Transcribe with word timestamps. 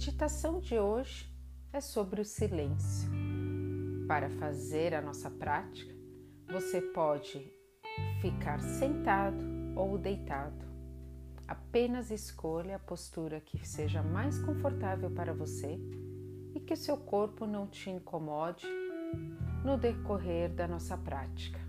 meditação 0.00 0.60
de 0.60 0.78
hoje 0.78 1.30
é 1.74 1.78
sobre 1.78 2.22
o 2.22 2.24
silêncio. 2.24 3.10
Para 4.08 4.30
fazer 4.30 4.94
a 4.94 5.02
nossa 5.02 5.30
prática, 5.30 5.94
você 6.50 6.80
pode 6.80 7.52
ficar 8.22 8.62
sentado 8.62 9.44
ou 9.76 9.98
deitado. 9.98 10.64
Apenas 11.46 12.10
escolha 12.10 12.76
a 12.76 12.78
postura 12.78 13.42
que 13.42 13.62
seja 13.68 14.02
mais 14.02 14.38
confortável 14.38 15.10
para 15.10 15.34
você 15.34 15.78
e 16.54 16.60
que 16.60 16.76
seu 16.76 16.96
corpo 16.96 17.46
não 17.46 17.66
te 17.66 17.90
incomode 17.90 18.66
no 19.62 19.76
decorrer 19.76 20.48
da 20.48 20.66
nossa 20.66 20.96
prática. 20.96 21.60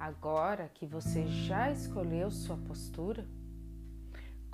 Agora 0.00 0.70
que 0.70 0.86
você 0.86 1.26
já 1.26 1.70
escolheu 1.70 2.30
sua 2.30 2.56
postura, 2.56 3.28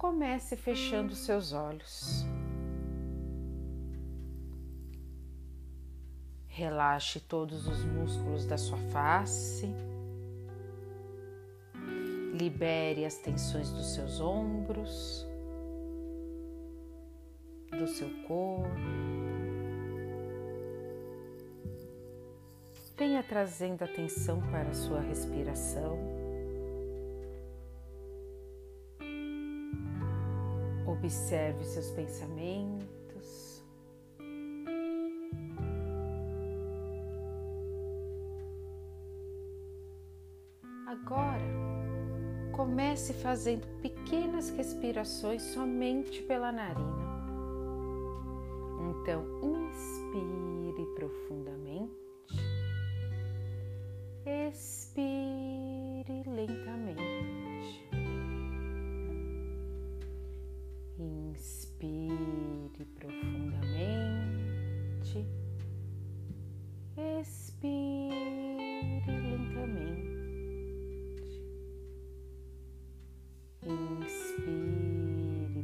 comece 0.05 0.55
fechando 0.55 1.15
seus 1.15 1.55
olhos. 1.55 2.27
Relaxe 6.47 7.21
todos 7.21 7.67
os 7.67 7.83
músculos 7.87 8.45
da 8.45 8.59
sua 8.59 8.77
face. 8.93 9.67
Libere 12.39 13.07
as 13.07 13.17
tensões 13.17 13.71
dos 13.71 13.95
seus 13.95 14.21
ombros, 14.21 15.27
do 17.71 17.89
seu 17.89 18.11
corpo. 18.29 18.69
Venha 22.95 23.23
trazendo 23.23 23.83
atenção 23.83 24.43
para 24.51 24.69
a 24.69 24.75
sua 24.75 25.01
respiração. 25.01 26.24
Observe 31.05 31.63
seus 31.65 31.91
pensamentos. 31.91 33.63
Agora, 40.87 41.45
comece 42.53 43.13
fazendo 43.13 43.67
pequenas 43.83 44.49
respirações 44.49 45.43
somente 45.43 46.23
pela 46.23 46.51
narina. 46.51 47.05
Então, 49.03 49.27
inspire 49.43 50.87
profundamente. 50.95 51.93
Expire 54.25 55.54
Expire 66.97 68.31
lentamente. 69.09 70.15
Inspire 73.63 74.45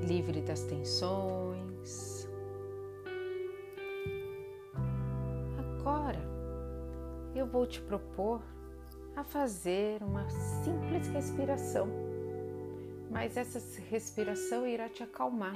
livre 0.07 0.41
das 0.41 0.63
tensões. 0.63 2.29
Agora 5.59 6.21
eu 7.35 7.47
vou 7.47 7.67
te 7.67 7.81
propor 7.83 8.43
a 9.17 9.23
fazer 9.23 10.03
uma 10.03 10.29
simples 10.31 11.09
respiração, 11.09 11.89
mas 13.11 13.37
essa 13.37 13.61
respiração 13.91 14.67
irá 14.67 14.89
te 14.89 15.03
acalmar 15.03 15.55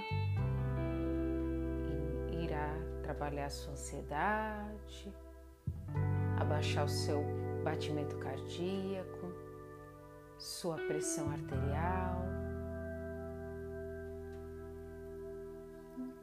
trabalhar 3.19 3.47
a 3.47 3.51
sua 3.51 3.73
ansiedade, 3.73 5.13
abaixar 6.39 6.85
o 6.85 6.89
seu 6.89 7.25
batimento 7.65 8.17
cardíaco, 8.19 9.33
sua 10.39 10.77
pressão 10.77 11.29
arterial. 11.31 12.38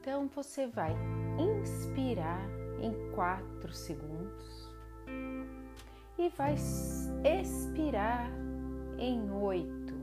Então 0.05 0.27
você 0.27 0.67
vai 0.67 0.95
inspirar 1.39 2.47
em 2.79 3.11
4 3.15 3.73
segundos 3.73 4.69
e 6.15 6.29
vai 6.29 6.53
expirar 7.23 8.29
em 8.99 9.31
8. 9.31 9.95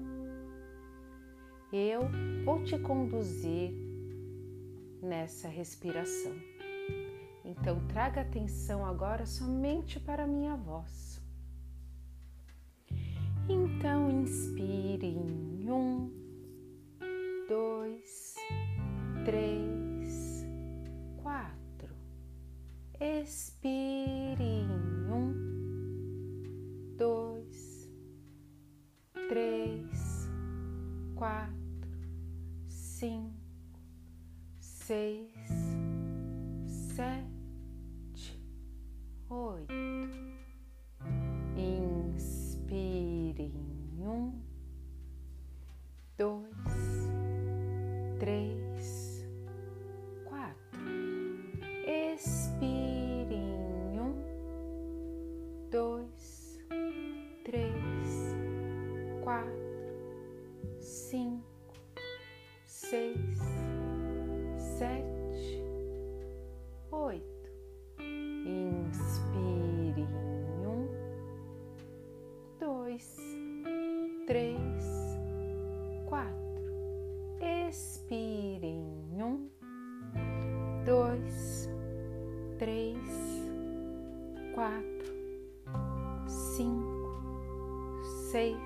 Eu 1.72 2.00
vou 2.44 2.64
te 2.64 2.76
conduzir 2.80 3.72
nessa 5.00 5.46
respiração. 5.46 6.34
Então 7.44 7.86
traga 7.86 8.22
atenção 8.22 8.84
agora 8.84 9.24
somente 9.24 10.00
para 10.00 10.24
a 10.24 10.26
minha 10.26 10.56
voz. 10.56 11.22
Então 13.48 14.10
inspire 14.10 15.06
em 15.06 15.70
um, 15.70 16.10
dois, 17.48 18.34
três, 19.24 19.81
Expire. 23.02 23.62
Em 24.38 24.68
um, 25.10 25.34
dois, 26.96 27.90
três, 29.28 30.28
quatro, 31.16 31.90
cinco, 32.68 33.34
seis, 34.60 35.32
três, 74.26 74.84
quatro. 76.06 76.32
Expire 77.68 78.66
em 78.66 79.22
um, 79.22 79.48
dois, 80.84 81.68
três, 82.58 82.98
quatro, 84.54 85.12
cinco, 86.28 87.20
seis, 88.30 88.56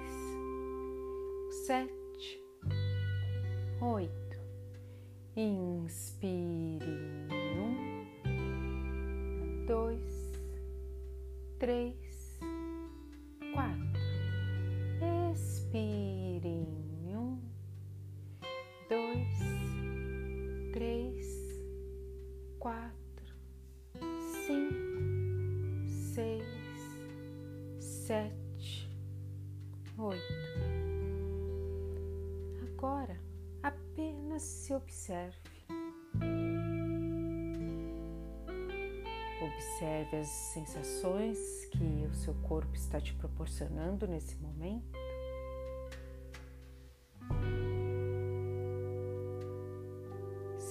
sete, 1.67 2.43
oito. 3.81 4.17
Inspire 5.37 6.81
em 7.31 7.61
um, 7.61 8.07
dois, 9.67 10.33
três 11.59 12.06
sete, 28.07 28.89
oito. 29.99 30.23
Agora 32.63 33.21
apenas 33.65 34.43
se 34.43 34.73
observe. 34.73 35.37
Observe 39.43 40.17
as 40.19 40.29
sensações 40.29 41.39
que 41.73 42.07
o 42.09 42.15
seu 42.15 42.35
corpo 42.43 42.77
está 42.77 43.01
te 43.01 43.13
proporcionando 43.15 44.07
nesse 44.07 44.37
momento. 44.37 45.06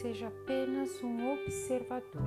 Seja 0.05 0.27
apenas 0.27 1.03
um 1.03 1.33
observador. 1.33 2.21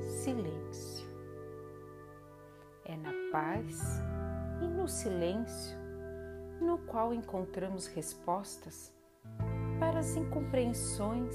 silêncio. 0.00 1.06
É 2.86 2.96
na 2.96 3.12
paz 3.30 4.00
e 4.62 4.66
no 4.66 4.88
silêncio 4.88 5.76
no 6.58 6.78
qual 6.86 7.12
encontramos 7.12 7.86
respostas 7.86 8.95
para 9.86 10.00
as 10.00 10.16
incompreensões 10.16 11.32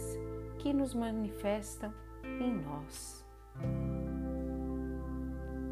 que 0.59 0.73
nos 0.73 0.93
manifestam 0.93 1.93
em 2.21 2.53
nós. 2.53 3.25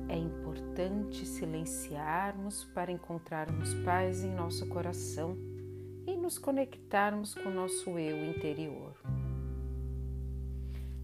É 0.07 0.15
importante 0.15 1.25
silenciarmos 1.25 2.63
para 2.73 2.89
encontrarmos 2.89 3.73
paz 3.83 4.23
em 4.23 4.33
nosso 4.33 4.65
coração 4.69 5.37
e 6.07 6.15
nos 6.15 6.37
conectarmos 6.37 7.35
com 7.35 7.49
nosso 7.49 7.99
eu 7.99 8.23
interior. 8.29 8.95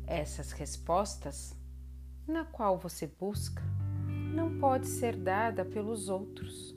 Essas 0.07 0.53
respostas 0.53 1.59
na 2.25 2.45
qual 2.45 2.77
você 2.77 3.05
busca 3.05 3.61
não 4.33 4.59
pode 4.59 4.87
ser 4.87 5.17
dada 5.17 5.65
pelos 5.65 6.07
outros. 6.07 6.73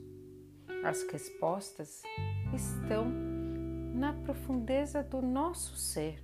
As 0.83 1.03
respostas 1.03 2.01
estão 2.53 3.28
na 3.99 4.13
profundeza 4.13 5.03
do 5.03 5.21
nosso 5.21 5.75
ser. 5.75 6.23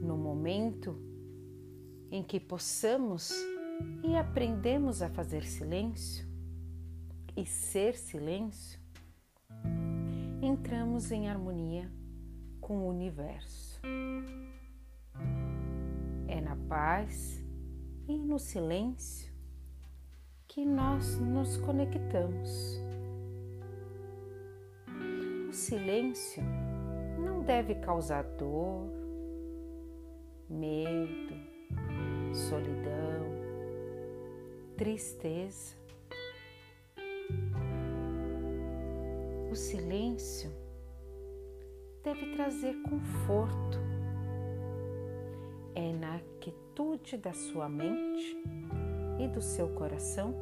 No 0.00 0.16
momento 0.16 0.96
em 2.10 2.22
que 2.22 2.40
possamos 2.40 3.32
e 4.02 4.16
aprendemos 4.16 5.02
a 5.02 5.10
fazer 5.10 5.44
silêncio 5.44 6.26
e 7.36 7.44
ser 7.44 7.96
silêncio, 7.96 8.80
entramos 10.40 11.10
em 11.10 11.28
harmonia 11.28 11.90
com 12.60 12.78
o 12.78 12.88
universo 12.88 13.66
paz 16.68 17.42
e 18.08 18.18
no 18.18 18.38
silêncio 18.38 19.32
que 20.46 20.64
nós 20.64 21.18
nos 21.18 21.56
conectamos. 21.58 22.80
Silêncio 25.56 26.42
não 27.18 27.40
deve 27.40 27.76
causar 27.76 28.24
dor, 28.24 28.92
medo, 30.50 31.34
solidão, 32.30 33.24
tristeza. 34.76 35.74
O 39.50 39.54
silêncio 39.56 40.52
deve 42.04 42.36
trazer 42.36 42.74
conforto 42.82 43.78
é 45.74 45.90
na 45.90 46.20
quietude 46.38 47.16
da 47.16 47.32
sua 47.32 47.66
mente 47.66 48.36
e 49.18 49.26
do 49.26 49.40
seu 49.40 49.70
coração 49.70 50.34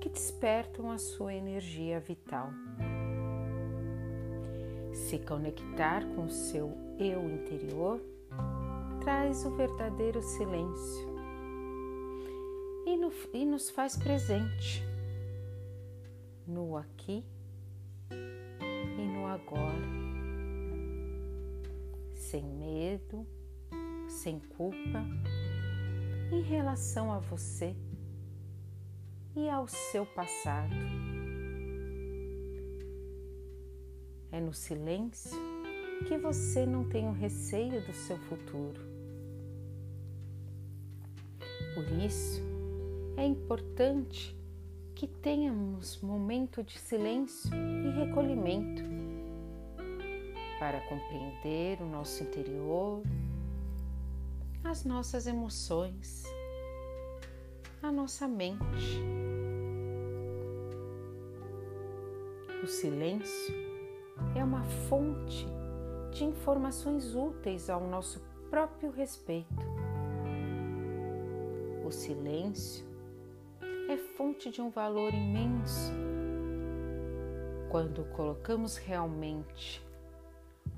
que 0.00 0.08
despertam 0.08 0.92
a 0.92 0.96
sua 0.96 1.34
energia 1.34 1.98
vital. 1.98 2.50
Se 5.08 5.20
conectar 5.20 6.04
com 6.16 6.24
o 6.24 6.30
seu 6.30 6.76
eu 6.98 7.30
interior 7.30 8.02
traz 9.04 9.46
o 9.46 9.50
verdadeiro 9.50 10.20
silêncio 10.20 11.08
e, 12.84 12.96
no, 12.96 13.12
e 13.32 13.44
nos 13.44 13.70
faz 13.70 13.96
presente 13.96 14.82
no 16.44 16.76
aqui 16.76 17.24
e 18.10 19.06
no 19.06 19.26
agora, 19.26 19.86
sem 22.12 22.44
medo 22.44 23.24
sem 24.08 24.40
culpa 24.40 25.06
em 26.32 26.42
relação 26.42 27.12
a 27.12 27.20
você 27.20 27.76
e 29.36 29.48
ao 29.48 29.68
seu 29.68 30.04
passado. 30.04 31.15
É 34.36 34.40
no 34.40 34.52
silêncio 34.52 35.34
que 36.06 36.18
você 36.18 36.66
não 36.66 36.84
tem 36.84 37.08
o 37.08 37.12
receio 37.12 37.80
do 37.86 37.94
seu 37.94 38.18
futuro. 38.18 38.78
Por 41.74 41.90
isso, 42.04 42.42
é 43.16 43.24
importante 43.24 44.36
que 44.94 45.06
tenhamos 45.06 46.02
momento 46.02 46.62
de 46.62 46.78
silêncio 46.78 47.50
e 47.54 47.90
recolhimento 48.04 48.82
para 50.58 50.82
compreender 50.82 51.80
o 51.80 51.86
nosso 51.86 52.22
interior 52.22 53.02
as 54.62 54.84
nossas 54.84 55.26
emoções, 55.26 56.24
a 57.82 57.90
nossa 57.90 58.28
mente. 58.28 59.00
O 62.62 62.66
silêncio 62.66 63.75
é 64.34 64.42
uma 64.42 64.62
fonte 64.88 65.46
de 66.12 66.24
informações 66.24 67.14
úteis 67.14 67.68
ao 67.68 67.86
nosso 67.86 68.20
próprio 68.50 68.90
respeito. 68.90 69.64
O 71.84 71.90
silêncio 71.90 72.84
é 73.88 73.96
fonte 73.96 74.50
de 74.50 74.60
um 74.60 74.70
valor 74.70 75.12
imenso 75.14 75.92
quando 77.70 78.04
colocamos 78.12 78.76
realmente 78.76 79.84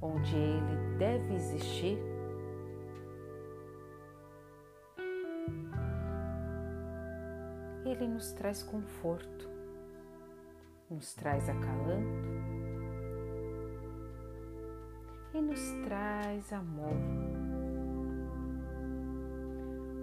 onde 0.02 0.34
ele 0.36 0.98
deve 0.98 1.34
existir 1.34 1.98
ele 7.84 8.06
nos 8.06 8.32
traz 8.32 8.62
conforto, 8.62 9.48
nos 10.90 11.14
traz 11.14 11.48
acalanto 11.48 12.38
nos 15.48 15.72
traz 15.82 16.52
amor. 16.52 16.92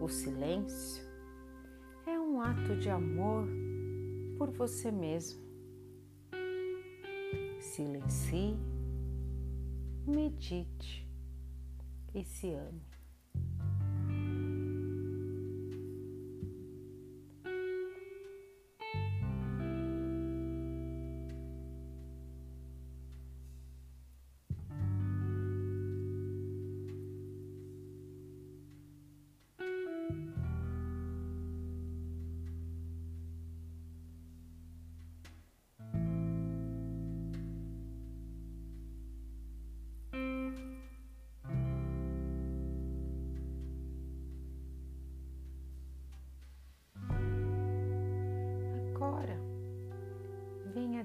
O 0.02 0.10
silêncio 0.10 1.06
é 2.08 2.20
um 2.20 2.42
ato 2.42 2.76
de 2.78 2.90
amor 2.90 3.48
por 4.40 4.50
você 4.50 4.92
mesmo. 4.92 5.46
Silencie, 7.60 8.58
medite 10.08 11.08
e 12.16 12.24
se 12.24 12.52
ame. 12.52 12.95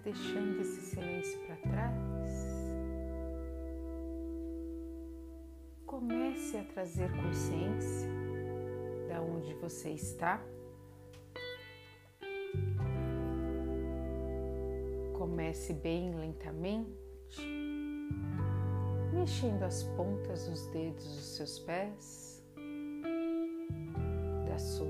Deixando 0.03 0.61
esse 0.61 0.81
silêncio 0.81 1.39
para 1.47 1.57
trás. 1.57 2.31
Comece 5.87 6.57
a 6.57 6.65
trazer 6.65 7.11
consciência 7.23 8.09
da 9.09 9.21
onde 9.21 9.55
você 9.55 9.91
está. 9.91 10.43
Comece 15.19 15.75
bem 15.75 16.15
lentamente, 16.15 16.99
mexendo 19.13 19.63
as 19.65 19.83
pontas 19.83 20.49
dos 20.49 20.67
dedos 20.69 21.05
dos 21.05 21.37
seus 21.37 21.59
pés, 21.59 22.43
das 24.49 24.63
suas 24.63 24.90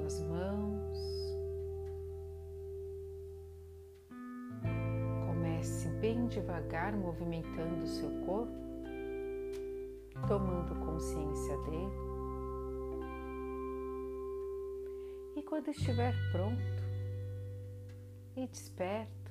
bem 6.01 6.27
devagar 6.29 6.97
movimentando 6.97 7.85
o 7.85 7.87
seu 7.87 8.11
corpo, 8.25 8.53
tomando 10.27 10.75
consciência 10.87 11.57
dele. 11.59 12.11
E 15.37 15.43
quando 15.43 15.69
estiver 15.69 16.15
pronto 16.33 16.63
e 18.35 18.47
desperto, 18.47 19.31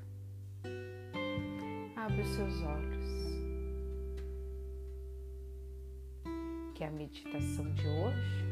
abre 1.96 2.22
os 2.22 2.30
seus 2.30 2.64
olhos. 2.64 3.10
Que 6.76 6.84
a 6.84 6.92
meditação 6.92 7.74
de 7.74 7.88
hoje 7.88 8.46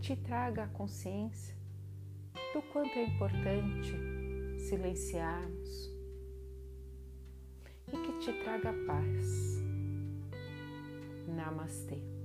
te 0.00 0.14
traga 0.16 0.62
a 0.64 0.68
consciência 0.68 1.56
do 2.54 2.62
quanto 2.72 2.96
é 2.96 3.04
importante 3.04 3.94
silenciarmos 4.60 5.97
e 7.92 7.96
que 7.96 8.12
te 8.20 8.32
traga 8.44 8.72
paz. 8.86 9.62
Namastê. 11.26 12.17